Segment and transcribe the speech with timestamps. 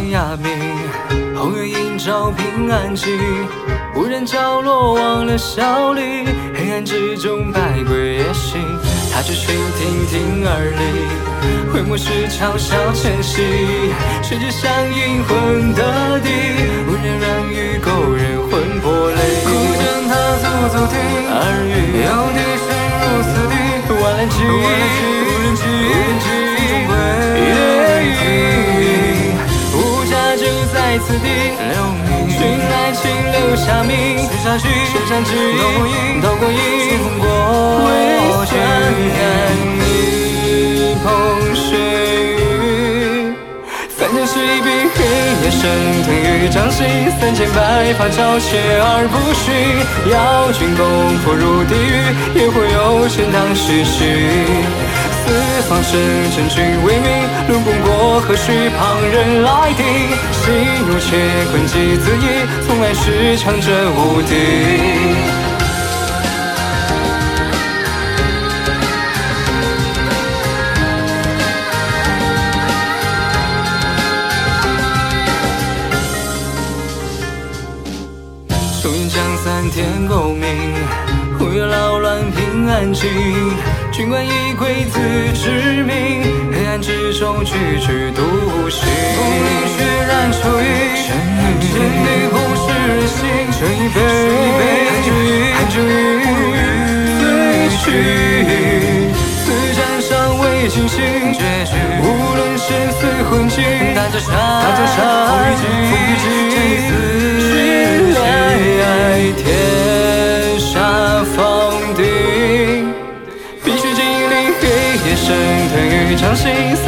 [0.00, 0.50] 天涯明，
[1.36, 3.06] 红月映照平安景。
[3.94, 6.24] 无人角落忘了笑里，
[6.54, 8.62] 黑暗之中百鬼夜行。
[9.12, 13.44] 他只需听听而立，回眸时悄悄前行。
[14.22, 16.30] 谁知相映魂得地，
[31.06, 31.26] 此地，
[32.28, 33.90] 寻来请留下名。
[34.42, 36.58] 深山之影，刀光影，
[36.98, 37.24] 风过，
[37.86, 37.88] 为
[38.46, 38.52] 山
[39.80, 39.88] 一
[41.02, 41.04] 捧
[41.54, 41.68] 水
[42.36, 42.38] 雨。
[44.26, 44.98] 是一笔黑
[45.42, 45.60] 夜升
[46.04, 46.86] 腾于掌心，
[47.18, 47.58] 三千白
[47.94, 48.48] 发照阡
[48.78, 49.44] 而不逊。
[50.12, 50.84] 邀君共
[51.24, 53.98] 赴入地狱，也会有钱当唏嘘。
[55.30, 55.36] 四
[55.68, 55.96] 方神
[56.34, 57.08] 真君为名，
[57.46, 59.86] 论功过何须旁人来定？
[60.32, 60.52] 心
[60.88, 64.34] 有且困几自疑，从来是强者无敌。
[78.82, 80.74] 终于将三天功名，
[81.38, 83.08] 忽悠扰乱平安静。
[84.00, 84.98] 君冠一窥自
[85.34, 85.92] 知明，
[86.50, 88.22] 黑暗之中句句独
[88.70, 88.88] 行。
[88.88, 90.64] 风里血染秋衣，
[91.60, 93.20] 千里红湿人心。
[93.60, 93.96] 这一杯
[95.52, 95.84] 寒酒饮，
[97.20, 97.22] 醉
[97.76, 97.84] 去。
[99.44, 99.44] 此
[99.76, 100.08] 战尚
[100.40, 100.96] 未惊醒，
[102.00, 102.02] 无
[102.36, 102.98] 论生死
[103.28, 103.60] 魂境，
[103.94, 104.96] 大江山，大江山，
[105.60, 106.56] 风雨尽，
[107.44, 107.52] 谁
[108.14, 108.16] 来
[109.36, 109.44] 天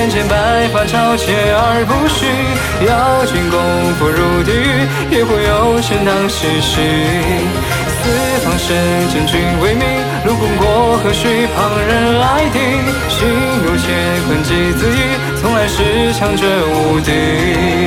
[0.00, 2.26] 心，三千白发照且而不逊。
[2.88, 3.60] 要君功
[3.98, 6.80] 夫入地狱，也会有钱当世袭。
[8.00, 8.08] 四
[8.42, 8.74] 方神
[9.12, 9.84] 真君为名，
[10.24, 12.62] 路功过何须旁人来定？
[13.10, 13.28] 心
[13.66, 13.86] 有乾
[14.26, 15.00] 坤即自意，
[15.38, 17.79] 从来是强者无敌。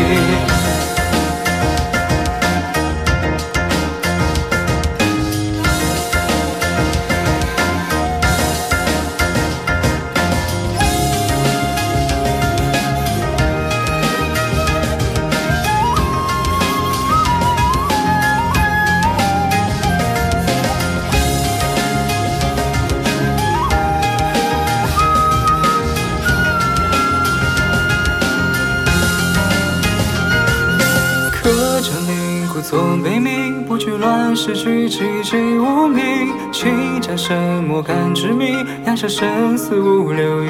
[32.74, 36.34] 做悲鸣，不惧乱世，举寂寂无名。
[36.52, 40.48] 轻战神魔敢执迷，扬下生死无留意。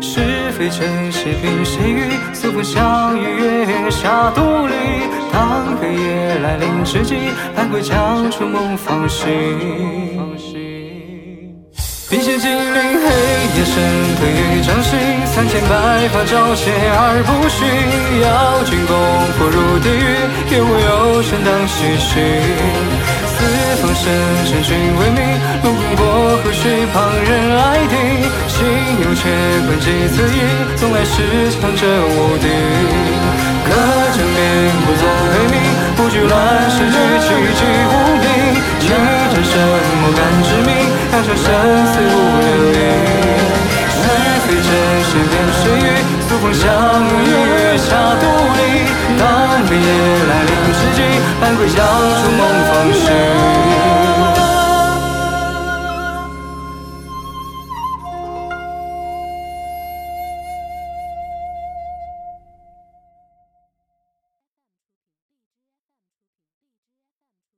[0.00, 0.20] 是
[0.58, 2.00] 非真谁凭谁与？
[2.34, 4.74] 素风相遇月下独立。
[5.32, 7.14] 当黑夜来临之际，
[7.54, 10.63] 百鬼将出梦方醒。
[12.14, 13.10] 兵险金鳞，黑
[13.58, 13.74] 夜升
[14.14, 17.66] 腾于掌心，三千白发照阡而不逊。
[18.22, 18.94] 要君共
[19.34, 20.14] 破入地狱，
[20.46, 22.22] 也无有权当唏嘘。
[23.34, 23.42] 四
[23.82, 24.06] 方神
[24.46, 25.26] 真君为名，
[25.66, 27.98] 路过何须旁人来定？
[28.46, 28.62] 心
[29.02, 29.26] 有且
[29.66, 30.38] 困几自意，
[30.78, 32.46] 从来是强者无敌。
[33.66, 33.74] 可
[41.34, 41.94] 迷，扬下生死。
[46.42, 46.62] 风相
[47.06, 47.86] 遇，月下
[48.20, 48.22] 独
[48.56, 48.60] 立。
[49.18, 49.22] 当
[49.66, 49.88] 黑夜
[50.28, 50.98] 来临之际，
[51.40, 52.40] 半归将出梦。